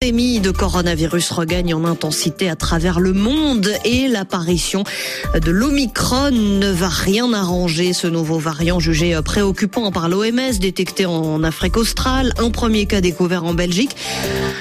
pandémie 0.00 0.38
de 0.38 0.52
coronavirus 0.52 1.32
regagne 1.32 1.74
en 1.74 1.84
intensité 1.84 2.48
à 2.48 2.54
travers 2.54 3.00
le 3.00 3.12
monde 3.12 3.68
et 3.84 4.06
l'apparition 4.06 4.84
de 5.34 5.50
l'Omicron 5.50 6.30
ne 6.30 6.70
va 6.70 6.88
rien 6.88 7.32
arranger. 7.32 7.92
Ce 7.92 8.06
nouveau 8.06 8.38
variant 8.38 8.78
jugé 8.78 9.18
préoccupant 9.24 9.90
par 9.90 10.08
l'OMS, 10.08 10.60
détecté 10.60 11.04
en 11.04 11.42
Afrique 11.42 11.76
australe, 11.76 12.32
un 12.38 12.50
premier 12.50 12.86
cas 12.86 13.00
découvert 13.00 13.42
en 13.42 13.54
Belgique. 13.54 13.96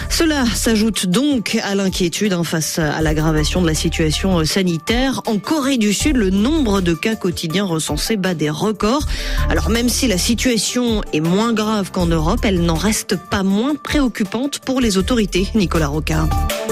Cela 0.10 0.44
s'ajoute 0.48 1.06
donc 1.06 1.60
à 1.64 1.76
l'inquiétude 1.76 2.34
hein, 2.34 2.44
face 2.44 2.80
à 2.80 3.00
l'aggravation 3.04 3.62
de 3.62 3.68
la 3.68 3.76
situation 3.76 4.44
sanitaire. 4.44 5.22
En 5.28 5.38
Corée 5.38 5.78
du 5.78 5.94
Sud, 5.94 6.16
le 6.16 6.32
nombre 6.32 6.82
de 6.82 6.96
cas 6.96 7.16
quotidiens 7.16 7.66
recensés 7.66 8.18
bat 8.18 8.34
des 8.34 8.50
records. 8.50 9.06
Alors 9.52 9.70
même 9.70 9.90
si 9.90 10.08
la 10.08 10.18
situation 10.18 11.04
est 11.14 11.20
moins 11.20 11.54
grave 11.54 11.92
qu'en 11.92 12.08
Europe, 12.08 12.40
elle 12.42 12.62
n'en 12.62 12.74
reste 12.74 13.18
pas 13.30 13.44
moins 13.44 13.76
préoccupante 13.76 14.58
pour 14.60 14.82
les 14.82 14.98
autorités 14.98 15.27
Nicolas 15.56 15.88
Roca. 15.88 16.28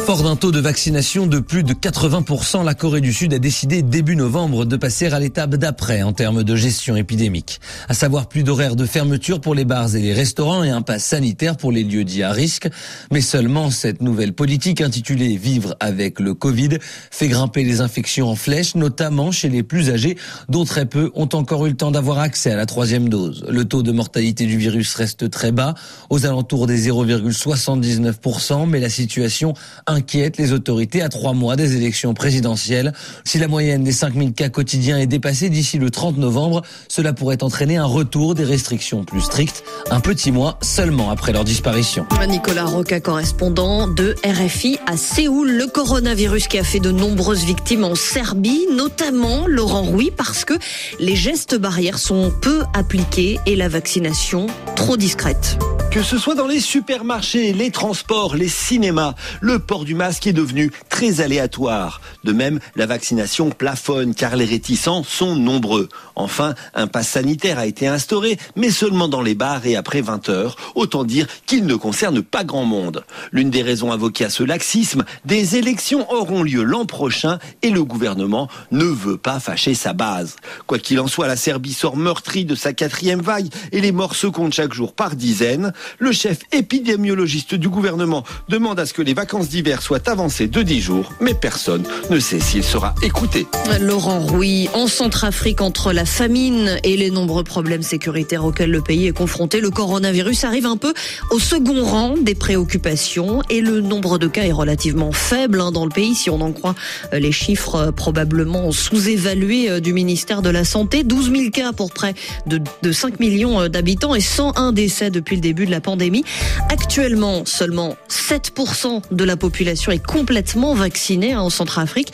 Fort 0.06 0.22
d'un 0.22 0.36
taux 0.36 0.52
de 0.52 0.60
vaccination 0.60 1.26
de 1.26 1.40
plus 1.40 1.64
de 1.64 1.74
80%, 1.74 2.64
la 2.64 2.76
Corée 2.76 3.02
du 3.02 3.12
Sud 3.12 3.34
a 3.34 3.40
décidé 3.40 3.82
début 3.82 4.16
novembre 4.16 4.64
de 4.64 4.76
passer 4.78 5.08
à 5.08 5.20
l'étape 5.20 5.56
d'après 5.56 6.04
en 6.04 6.14
termes 6.14 6.44
de 6.44 6.56
gestion 6.56 6.96
épidémique. 6.96 7.60
À 7.90 7.96
savoir 7.96 8.28
plus 8.28 8.44
d'horaires 8.44 8.76
de 8.76 8.86
fermeture 8.86 9.42
pour 9.42 9.56
les 9.56 9.66
bars 9.66 9.96
et 9.96 10.02
les 10.02 10.14
restaurants 10.14 10.64
et 10.64 10.70
un 10.70 10.84
pass 10.84 11.04
sanitaire 11.04 11.58
pour 11.58 11.72
les 11.72 11.84
lieux 11.84 12.04
dits 12.04 12.22
à 12.22 12.32
risque. 12.32 12.70
Mais 13.12 13.22
seulement 13.22 13.72
cette 13.72 14.04
nouvelle 14.04 14.34
politique 14.34 14.80
intitulée 14.82 15.38
Vivre 15.38 15.76
avec 15.80 16.20
le 16.20 16.36
Covid 16.36 16.78
fait 17.10 17.28
grimper 17.28 17.64
les 17.64 17.82
infections 17.82 18.30
en 18.30 18.36
flèche, 18.36 18.76
notamment 18.76 19.32
chez 19.32 19.50
les 19.50 19.64
plus 19.64 19.90
âgés, 19.90 20.18
dont 20.50 20.66
très 20.66 20.86
peu 20.86 21.10
ont 21.16 21.30
encore 21.34 21.66
eu 21.66 21.70
le 21.70 21.78
temps 21.78 21.90
d'avoir 21.90 22.20
accès 22.20 22.52
à 22.52 22.56
la 22.56 22.68
troisième 22.68 23.10
dose. 23.10 23.44
Le 23.50 23.66
taux 23.66 23.82
de 23.82 23.92
mortalité 23.92 24.46
du 24.46 24.58
virus 24.58 24.94
reste 24.94 25.32
très 25.32 25.52
bas, 25.52 25.74
aux 26.12 26.28
alentours 26.28 26.68
des 26.68 26.90
0,79% 26.90 28.45
mais 28.68 28.80
la 28.80 28.90
situation 28.90 29.54
inquiète 29.88 30.38
les 30.38 30.54
autorités 30.54 31.02
à 31.02 31.10
trois 31.10 31.34
mois 31.34 31.56
des 31.56 31.76
élections 31.76 32.14
présidentielles. 32.14 32.94
Si 33.24 33.40
la 33.40 33.48
moyenne 33.48 33.84
des 33.84 33.92
5000 33.92 34.34
cas 34.34 34.50
quotidiens 34.50 34.98
est 34.98 35.08
dépassée 35.08 35.50
d'ici 35.50 35.80
le 35.80 35.90
30 35.90 36.18
novembre, 36.18 36.62
cela 36.88 37.14
pourrait 37.14 37.44
entraîner 37.44 37.78
un 37.78 37.86
retour 37.86 38.36
des 38.36 38.44
restrictions 38.44 39.04
plus 39.04 39.22
strictes, 39.22 39.64
un 39.90 40.00
petit 40.00 40.32
mois 40.32 40.60
seulement 40.62 41.10
après 41.10 41.34
leur 41.34 41.44
disparition. 41.44 42.06
Nicolas 42.28 42.66
Roca, 42.66 43.00
correspondant 43.00 43.88
de 43.88 44.16
RFI 44.24 44.78
à 44.86 44.98
Séoul, 44.98 45.52
le 45.52 45.68
coronavirus 45.68 46.48
qui 46.48 46.60
a 46.60 46.64
fait 46.64 46.80
de 46.80 46.92
nombreuses 46.92 47.46
victimes 47.46 47.84
en 47.84 47.96
Serbie, 47.96 48.68
notamment 48.72 49.48
Laurent 49.48 49.84
Rouy, 49.84 50.12
parce 50.16 50.46
que 50.46 50.54
les 51.00 51.16
gestes 51.16 51.56
barrières 51.56 52.00
sont 52.00 52.32
peu 52.42 52.64
appliqués 52.74 53.40
et 53.46 53.56
la 53.56 53.70
vaccination 53.70 54.48
trop 54.76 54.98
discrète. 54.98 55.58
Que 55.96 56.04
ce 56.04 56.18
soit 56.18 56.36
dans 56.36 56.46
les 56.46 56.60
supermarchés, 56.60 57.54
les 57.54 57.72
transports, 57.72 58.36
les 58.36 58.50
cinémas, 58.50 59.14
le 59.40 59.60
port 59.60 59.86
du 59.86 59.96
masque 59.96 60.28
est 60.28 60.34
devenu 60.34 60.70
très 60.96 61.20
aléatoire. 61.20 62.00
De 62.24 62.32
même, 62.32 62.62
la 62.78 62.86
vaccination 62.86 63.50
plafonne 63.50 64.16
car 64.16 64.38
les 64.38 64.46
réticents 64.46 65.04
sont 65.04 65.36
nombreux. 65.36 65.90
Enfin, 66.16 66.56
un 66.74 66.88
pass 66.88 67.10
sanitaire 67.10 67.60
a 67.60 67.66
été 67.66 67.86
instauré, 67.86 68.38
mais 68.56 68.72
seulement 68.72 69.10
dans 69.10 69.22
les 69.22 69.36
bars 69.36 69.66
et 69.66 69.76
après 69.76 70.00
20 70.00 70.30
heures. 70.30 70.56
Autant 70.74 71.04
dire 71.04 71.28
qu'il 71.46 71.66
ne 71.66 71.76
concerne 71.76 72.22
pas 72.24 72.46
grand 72.46 72.64
monde. 72.64 73.04
L'une 73.34 73.50
des 73.50 73.62
raisons 73.62 73.92
invoquées 73.92 74.24
à 74.24 74.30
ce 74.30 74.44
laxisme, 74.44 75.04
des 75.26 75.58
élections 75.58 76.10
auront 76.14 76.44
lieu 76.44 76.64
l'an 76.64 76.86
prochain 76.86 77.40
et 77.62 77.72
le 77.72 77.84
gouvernement 77.84 78.48
ne 78.72 78.86
veut 78.86 79.18
pas 79.18 79.42
fâcher 79.42 79.74
sa 79.74 79.92
base. 79.92 80.38
Quoi 80.66 80.80
qu'il 80.80 81.02
en 81.02 81.08
soit, 81.08 81.28
la 81.28 81.36
Serbie 81.36 81.74
sort 81.74 81.98
meurtrie 81.98 82.46
de 82.46 82.56
sa 82.56 82.72
quatrième 82.72 83.22
vague 83.22 83.54
et 83.74 83.82
les 83.82 83.92
morts 83.92 84.16
se 84.16 84.28
comptent 84.28 84.54
chaque 84.54 84.74
jour 84.74 84.94
par 84.94 85.18
dizaines. 85.18 85.74
Le 86.00 86.14
chef 86.14 86.40
épidémiologiste 86.54 87.54
du 87.54 87.68
gouvernement 87.68 88.24
demande 88.48 88.80
à 88.80 88.86
ce 88.86 88.94
que 88.94 89.02
les 89.02 89.14
vacances 89.14 89.50
d'hiver 89.50 89.82
soient 89.82 90.10
avancées 90.10 90.48
de 90.48 90.62
10 90.62 90.85
jours, 90.85 90.85
mais 91.20 91.34
personne 91.34 91.84
ne 92.10 92.20
sait 92.20 92.40
s'il 92.40 92.64
sera 92.64 92.94
écouté. 93.02 93.48
Laurent 93.80 94.20
Rouy, 94.20 94.70
en 94.74 94.88
Centrafrique, 94.88 95.62
entre 95.62 95.94
la 95.94 96.06
famine 96.06 96.80
et 96.84 96.98
les 96.98 97.10
nombreux 97.10 97.44
problèmes 97.44 97.82
sécuritaires 97.82 98.46
auxquels 98.46 98.72
le 98.72 98.82
pays 98.82 99.08
est 99.08 99.12
confronté, 99.12 99.62
le 99.62 99.70
coronavirus 99.70 100.44
arrive 100.44 100.66
un 100.66 100.78
peu 100.78 100.94
au 101.32 101.40
second 101.40 101.84
rang 101.84 102.16
des 102.22 102.36
préoccupations 102.36 103.42
et 103.50 103.62
le 103.62 103.82
nombre 103.82 104.18
de 104.18 104.28
cas 104.28 104.44
est 104.44 104.52
relativement 104.52 105.12
faible 105.12 105.60
hein, 105.62 105.72
dans 105.72 105.86
le 105.86 105.92
pays, 105.92 106.16
si 106.16 106.30
on 106.30 106.42
en 106.42 106.52
croit 106.52 106.76
euh, 107.14 107.20
les 107.20 107.32
chiffres 107.32 107.76
euh, 107.76 107.92
probablement 107.92 108.72
sous-évalués 108.72 109.70
euh, 109.70 109.80
du 109.80 109.94
ministère 109.94 110.42
de 110.42 110.50
la 110.50 110.64
Santé. 110.64 111.04
12 111.04 111.32
000 111.32 111.50
cas 111.52 111.74
pour 111.74 111.92
près 111.92 112.14
de, 112.46 112.62
de 112.82 112.92
5 112.92 113.20
millions 113.20 113.68
d'habitants 113.68 114.14
et 114.14 114.22
101 114.22 114.72
décès 114.72 115.10
depuis 115.10 115.36
le 115.36 115.42
début 115.42 115.66
de 115.66 115.72
la 115.72 115.82
pandémie. 115.82 116.24
Actuellement, 116.70 117.44
seulement 117.46 117.96
7% 118.10 119.02
de 119.12 119.24
la 119.24 119.38
population 119.38 119.92
est 119.92 120.06
complètement 120.06 120.75
vaccinée 120.76 121.34
hein, 121.34 121.42
en 121.42 121.50
Centrafrique, 121.50 122.12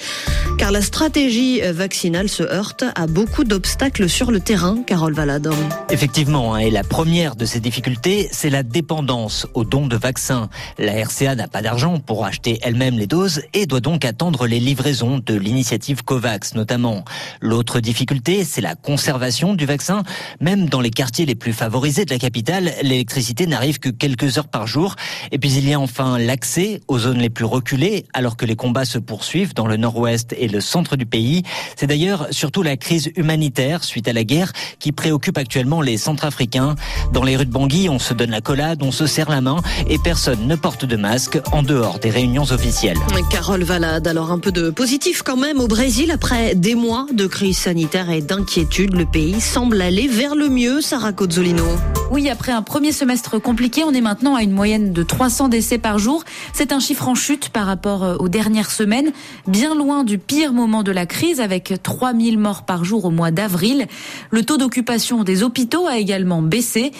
car 0.57 0.71
la 0.71 0.81
stratégie 0.81 1.61
vaccinale 1.61 2.29
se 2.29 2.43
heurte 2.43 2.83
à 2.95 3.07
beaucoup 3.07 3.43
d'obstacles 3.43 4.09
sur 4.09 4.31
le 4.31 4.39
terrain. 4.39 4.83
Carole 4.85 5.13
Valadon. 5.13 5.55
Effectivement, 5.89 6.53
hein, 6.53 6.59
et 6.59 6.71
la 6.71 6.83
première 6.83 7.35
de 7.35 7.45
ces 7.45 7.59
difficultés, 7.59 8.29
c'est 8.31 8.49
la 8.49 8.63
dépendance 8.63 9.47
aux 9.53 9.63
dons 9.63 9.87
de 9.87 9.95
vaccins. 9.95 10.49
La 10.77 10.93
RCA 10.93 11.35
n'a 11.35 11.47
pas 11.47 11.61
d'argent 11.61 11.99
pour 11.99 12.25
acheter 12.25 12.59
elle-même 12.61 12.97
les 12.97 13.07
doses 13.07 13.41
et 13.53 13.65
doit 13.65 13.79
donc 13.79 14.05
attendre 14.05 14.47
les 14.47 14.59
livraisons 14.59 15.19
de 15.25 15.33
l'initiative 15.33 16.03
COVAX 16.03 16.55
notamment. 16.55 17.03
L'autre 17.41 17.79
difficulté, 17.79 18.43
c'est 18.43 18.61
la 18.61 18.75
conservation 18.75 19.53
du 19.53 19.65
vaccin. 19.65 20.03
Même 20.39 20.69
dans 20.69 20.81
les 20.81 20.91
quartiers 20.91 21.25
les 21.25 21.35
plus 21.35 21.53
favorisés 21.53 22.05
de 22.05 22.11
la 22.11 22.19
capitale, 22.19 22.71
l'électricité 22.81 23.47
n'arrive 23.47 23.79
que 23.79 23.89
quelques 23.89 24.37
heures 24.37 24.47
par 24.47 24.67
jour. 24.67 24.95
Et 25.31 25.37
puis 25.37 25.51
il 25.53 25.67
y 25.67 25.73
a 25.73 25.79
enfin 25.79 26.17
l'accès 26.17 26.81
aux 26.87 26.99
zones 26.99 27.19
les 27.19 27.29
plus 27.29 27.45
reculées, 27.45 28.05
alors 28.13 28.37
que 28.37 28.45
les 28.45 28.50
combats 28.55 28.85
se 28.85 28.97
poursuivent 28.97 29.53
dans 29.53 29.67
le 29.67 29.77
nord-ouest 29.77 30.35
et 30.37 30.47
le 30.47 30.61
centre 30.61 30.95
du 30.95 31.05
pays. 31.05 31.43
C'est 31.75 31.87
d'ailleurs 31.87 32.27
surtout 32.31 32.63
la 32.63 32.77
crise 32.77 33.11
humanitaire 33.15 33.83
suite 33.83 34.07
à 34.07 34.13
la 34.13 34.23
guerre 34.23 34.53
qui 34.79 34.91
préoccupe 34.91 35.37
actuellement 35.37 35.81
les 35.81 35.97
Centrafricains. 35.97 36.75
Dans 37.13 37.23
les 37.23 37.37
rues 37.37 37.45
de 37.45 37.51
Bangui, 37.51 37.89
on 37.89 37.99
se 37.99 38.13
donne 38.13 38.31
la 38.31 38.41
collade, 38.41 38.81
on 38.83 38.91
se 38.91 39.05
serre 39.05 39.29
la 39.29 39.41
main 39.41 39.57
et 39.87 39.97
personne 39.97 40.47
ne 40.47 40.55
porte 40.55 40.85
de 40.85 40.95
masque 40.95 41.39
en 41.51 41.63
dehors 41.63 41.99
des 41.99 42.09
réunions 42.09 42.43
officielles. 42.51 42.97
Carole 43.29 43.63
Valade, 43.63 44.07
alors 44.07 44.31
un 44.31 44.39
peu 44.39 44.51
de 44.51 44.69
positif 44.69 45.21
quand 45.23 45.37
même 45.37 45.59
au 45.59 45.67
Brésil 45.67 46.11
après 46.11 46.55
des 46.55 46.75
mois 46.75 47.05
de 47.13 47.27
crise 47.27 47.57
sanitaire 47.57 48.09
et 48.09 48.21
d'inquiétude, 48.21 48.95
le 48.95 49.05
pays 49.05 49.39
semble 49.39 49.81
aller 49.81 50.07
vers 50.07 50.35
le 50.35 50.49
mieux. 50.49 50.81
Sarah 50.81 51.13
Cozzolino. 51.13 52.00
Oui, 52.11 52.27
après 52.29 52.51
un 52.51 52.61
premier 52.61 52.91
semestre 52.91 53.41
compliqué, 53.41 53.85
on 53.85 53.93
est 53.93 54.01
maintenant 54.01 54.35
à 54.35 54.43
une 54.43 54.51
moyenne 54.51 54.91
de 54.91 55.01
300 55.01 55.47
décès 55.47 55.77
par 55.77 55.97
jour. 55.97 56.25
C'est 56.51 56.73
un 56.73 56.81
chiffre 56.81 57.07
en 57.07 57.15
chute 57.15 57.47
par 57.47 57.65
rapport 57.65 58.03
euh, 58.03 58.17
aux 58.17 58.27
dernières 58.27 58.69
semaines, 58.69 59.13
bien 59.47 59.75
loin 59.75 60.03
du 60.03 60.17
pire 60.17 60.51
moment 60.51 60.83
de 60.83 60.91
la 60.91 61.05
crise 61.05 61.39
avec 61.39 61.73
3000 61.81 62.37
morts 62.37 62.63
par 62.63 62.83
jour 62.83 63.05
au 63.05 63.11
mois 63.11 63.31
d'avril. 63.31 63.87
Le 64.29 64.43
taux 64.43 64.57
d'occupation 64.57 65.23
des 65.23 65.41
hôpitaux 65.41 65.87
a 65.87 65.99
également 65.99 66.41
baissé. 66.41 66.91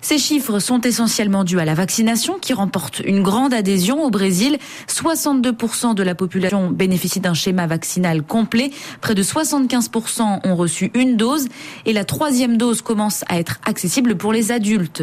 Ces 0.00 0.18
chiffres 0.18 0.58
sont 0.58 0.80
essentiellement 0.80 1.44
dus 1.44 1.58
à 1.58 1.64
la 1.64 1.74
vaccination 1.74 2.38
qui 2.38 2.52
remporte 2.52 3.00
une 3.04 3.22
grande 3.22 3.52
adhésion 3.52 4.02
au 4.04 4.10
Brésil. 4.10 4.58
62% 4.88 5.94
de 5.94 6.02
la 6.02 6.14
population 6.14 6.70
bénéficie 6.70 7.20
d'un 7.20 7.34
schéma 7.34 7.66
vaccinal 7.66 8.22
complet. 8.22 8.70
Près 9.00 9.14
de 9.14 9.22
75% 9.22 10.40
ont 10.44 10.56
reçu 10.56 10.90
une 10.94 11.16
dose 11.16 11.48
et 11.84 11.92
la 11.92 12.04
troisième 12.04 12.56
dose 12.56 12.82
commence 12.82 13.24
à 13.28 13.38
être 13.38 13.58
accessible 13.64 14.16
pour 14.16 14.32
les 14.32 14.52
adultes. 14.52 15.02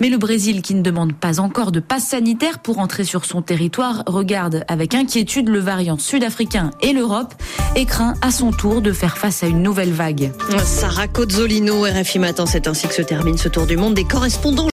Mais 0.00 0.08
le 0.08 0.18
Brésil, 0.18 0.62
qui 0.62 0.74
ne 0.74 0.82
demande 0.82 1.14
pas 1.14 1.40
encore 1.40 1.72
de 1.72 1.80
passe 1.80 2.08
sanitaire 2.08 2.58
pour 2.58 2.78
entrer 2.78 3.04
sur 3.04 3.24
son 3.24 3.42
territoire, 3.42 4.02
regarde 4.06 4.64
avec 4.68 4.94
inquiétude 4.94 5.48
le 5.48 5.58
variant 5.58 5.98
sud-africain 5.98 6.70
et 6.80 6.92
l'Europe 6.92 7.34
et 7.76 7.86
craint 7.86 8.14
à 8.22 8.30
son 8.30 8.52
tour 8.52 8.80
de 8.80 8.92
faire 8.92 9.18
face 9.18 9.42
à 9.42 9.46
une 9.46 9.62
nouvelle 9.62 9.92
vague. 9.92 10.32
Sarah 10.64 11.08
Cozzolino, 11.08 11.82
RFI 11.82 12.18
Matin, 12.18 12.46
c'est 12.46 12.68
ainsi 12.68 12.86
que 12.86 12.94
se 12.94 13.02
termine 13.02 13.36
ce 13.36 13.48
tour 13.48 13.66
du 13.66 13.76
monde 13.76 13.94
des 13.94 14.04
correspondants. 14.04 14.62